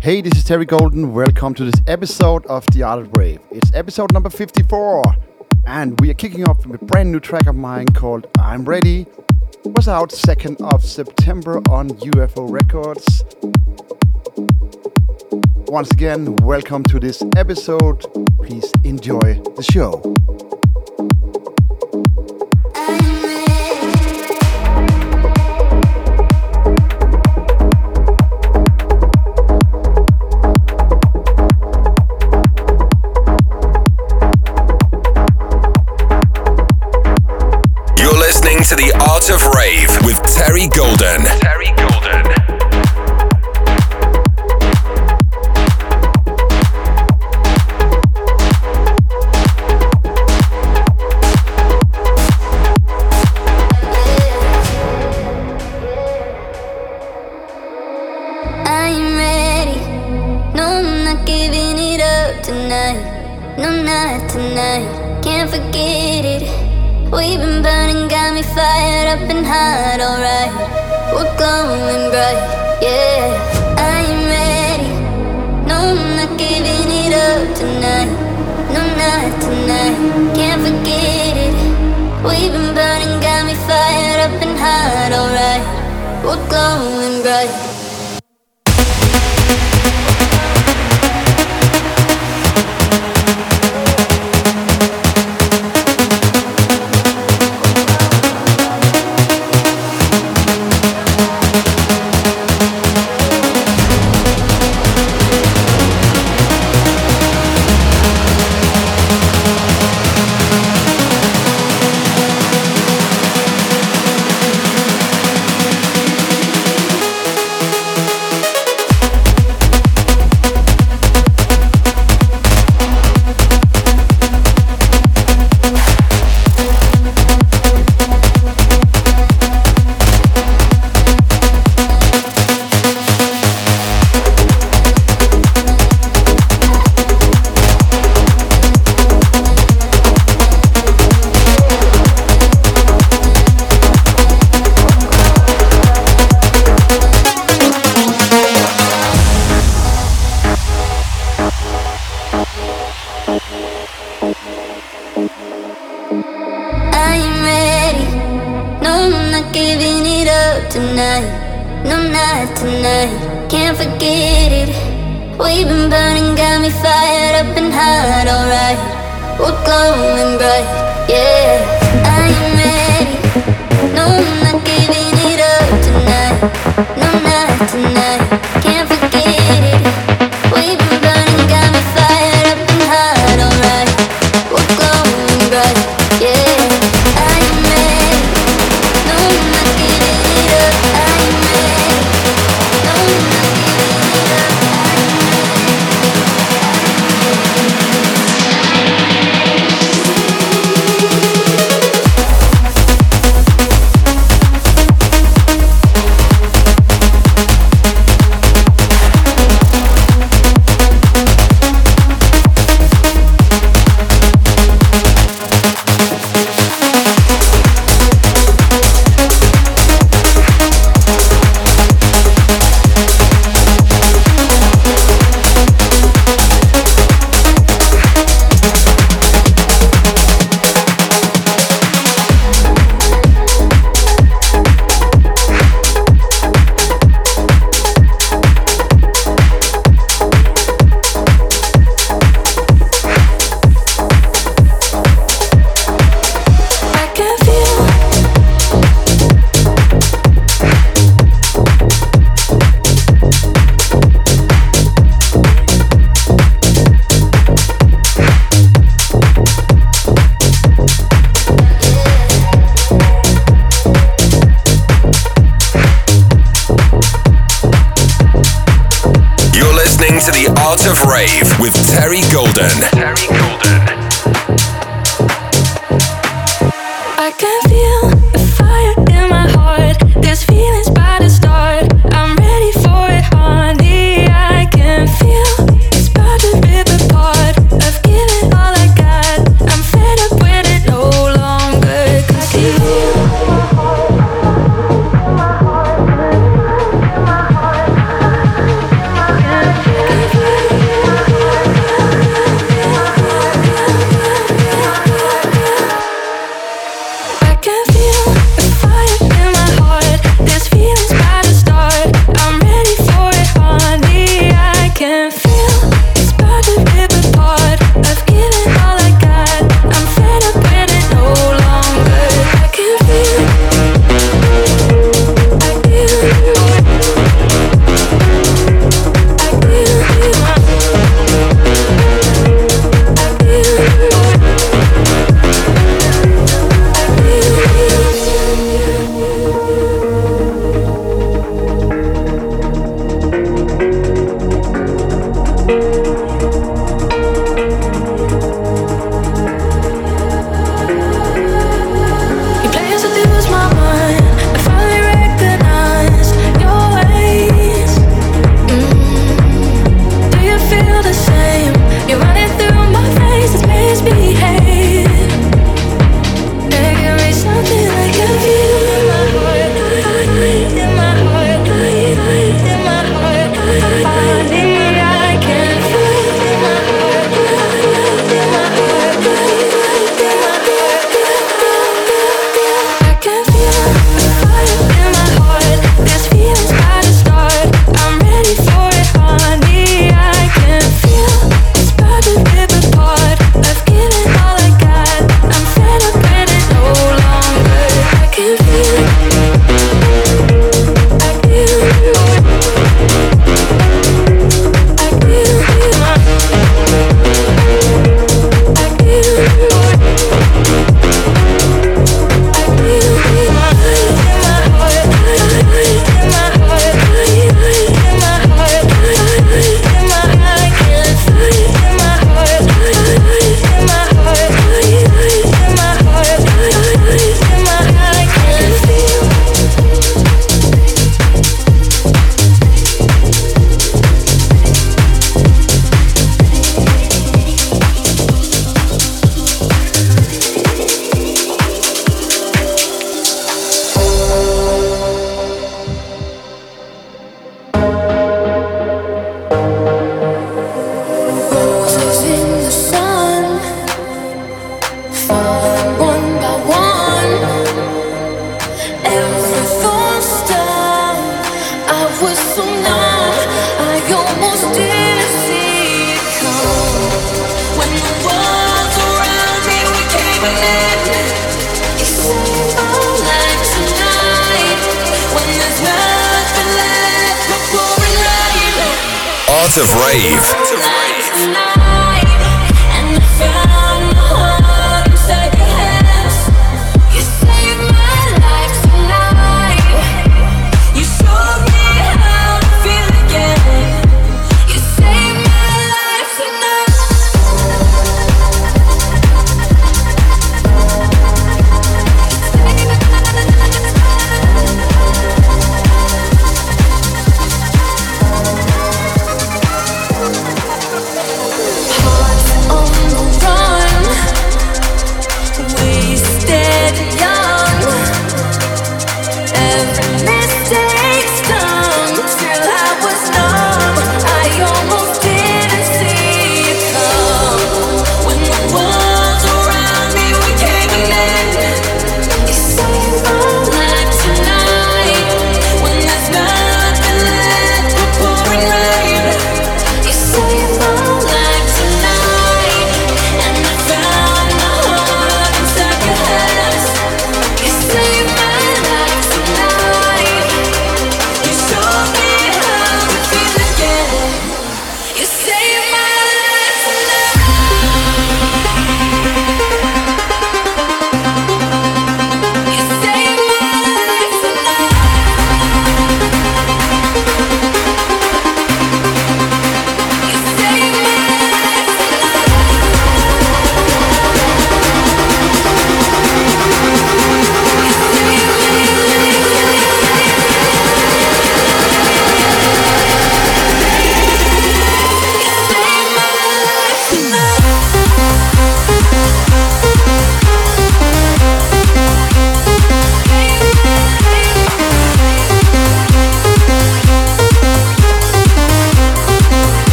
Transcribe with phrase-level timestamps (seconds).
[0.00, 1.12] Hey, this is Terry Golden.
[1.12, 3.40] Welcome to this episode of The Art of Rave.
[3.50, 5.02] It's episode number 54,
[5.66, 9.06] and we are kicking off with a brand new track of mine called I'm Ready.
[9.64, 13.24] It was out 2nd of September on UFO Records.
[15.66, 18.06] Once again, welcome to this episode.
[18.38, 20.00] Please enjoy the show.
[38.68, 41.24] To the Art of Rave with Terry Golden.
[41.40, 42.26] Terry Golden.
[58.66, 59.80] I'm ready.
[60.54, 63.56] No, I'm not giving it up tonight.
[63.56, 65.22] No, not tonight.
[65.22, 66.68] Can't forget it.
[67.10, 70.52] We've been burning, got me fired up and hot, alright.
[71.12, 72.40] We're glowing bright,
[72.80, 73.36] yeah.
[73.76, 74.88] I'm ready.
[75.68, 78.08] No, I'm not giving it up tonight.
[78.72, 79.98] No, not tonight.
[80.34, 81.56] Can't forget it.
[82.24, 85.64] We've been burning, got me fired up and hot, alright.
[86.24, 87.77] We're glowing bright.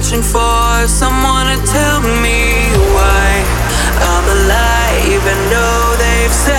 [0.00, 3.42] searching for someone to tell me why
[3.98, 6.57] I'm alive, even though they've said.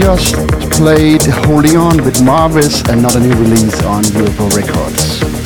[0.00, 0.34] just
[0.70, 5.43] played Holding On with Marvis, another new release on UFO Records.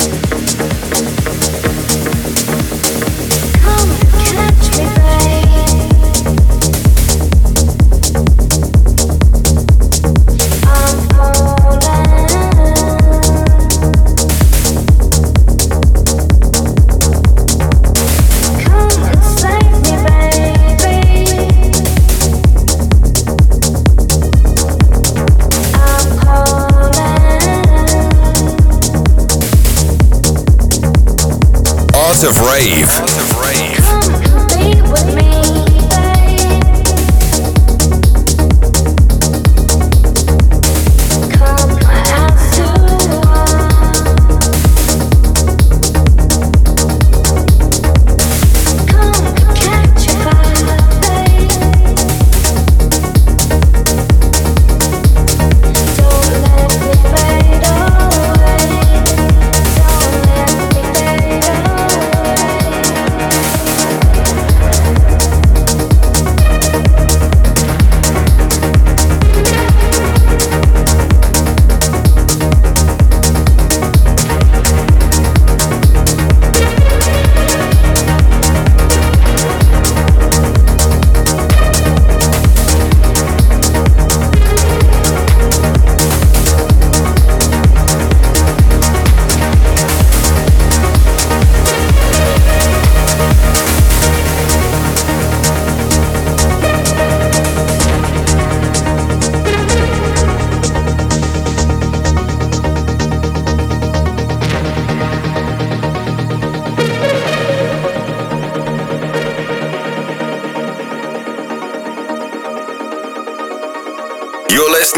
[32.23, 33.18] of rave.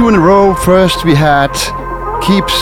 [0.00, 0.54] Two in a row.
[0.54, 1.52] First, we had
[2.24, 2.54] Keeps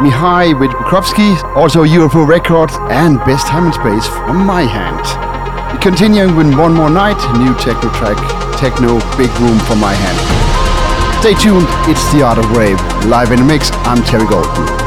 [0.00, 5.02] Me High with Bukowski, also UFO Records, and Best Time and Space from my hand.
[5.82, 8.18] Continuing with One More Night, new techno track,
[8.60, 10.18] Techno Big Room from my hand.
[11.18, 12.78] Stay tuned, it's The Art of Rave.
[13.06, 14.83] Live in the mix, I'm Terry Golden.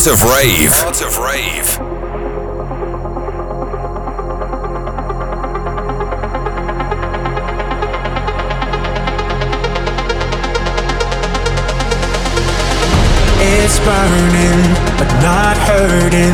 [0.00, 0.72] Art of Rave.
[0.72, 1.68] Art of Rave.
[13.42, 14.62] It's burning,
[14.96, 16.32] but not hurting.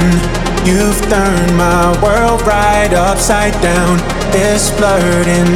[0.64, 3.98] You've turned my world right upside down.
[4.30, 5.50] It's flirting.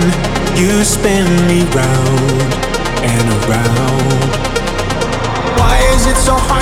[0.58, 2.42] You spin me round
[3.06, 4.10] and around.
[5.60, 6.59] Why is it so hard to admit my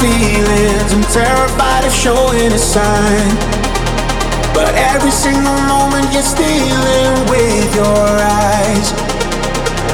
[0.00, 0.92] feelings.
[0.92, 3.34] I'm terrified of showing a sign.
[4.54, 8.92] But every single moment you're stealing with your eyes.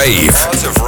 [0.00, 0.79] Rave.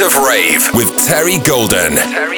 [0.00, 1.96] Of Rave with Terry Golden.
[1.96, 2.37] Terry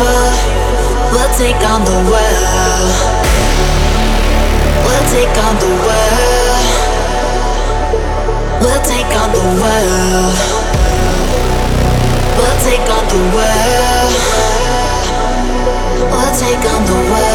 [0.00, 0.32] beautiful.
[1.12, 2.94] We'll take on the world.
[4.84, 6.66] We'll take on the world.
[8.60, 10.36] We'll take on the world.
[12.36, 14.12] We'll take on the world.
[16.10, 17.29] We'll take on the world.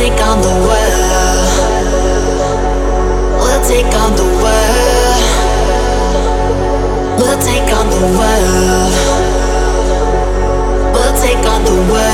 [0.00, 0.40] take on
[7.90, 8.92] the world.
[10.94, 12.09] We'll take on the world.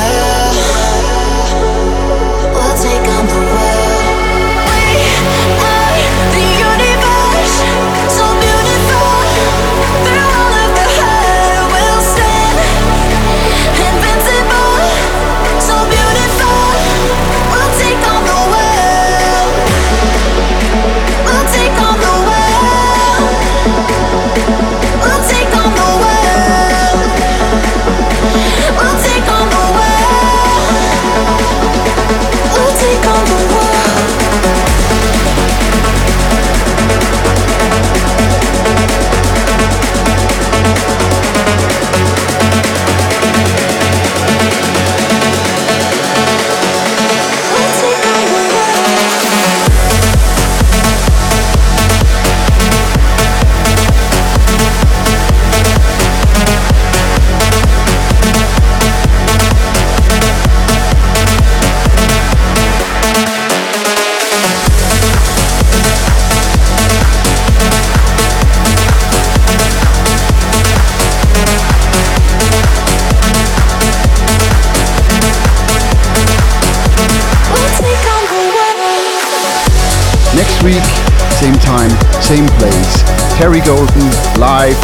[83.37, 84.09] Terry Golden
[84.41, 84.77] live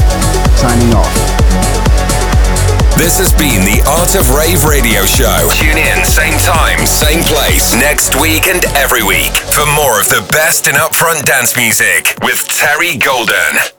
[0.59, 1.09] signing off.
[2.99, 5.49] This has been the Art of Rave radio show.
[5.57, 10.21] Tune in, same time, same place, next week and every week for more of the
[10.31, 13.72] best in upfront dance music with Terry Golden.